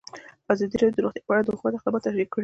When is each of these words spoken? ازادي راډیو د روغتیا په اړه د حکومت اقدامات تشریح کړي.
ازادي 0.51 0.75
راډیو 0.77 0.95
د 0.95 0.99
روغتیا 1.03 1.23
په 1.27 1.31
اړه 1.33 1.41
د 1.45 1.49
حکومت 1.55 1.73
اقدامات 1.75 2.01
تشریح 2.05 2.27
کړي. 2.33 2.39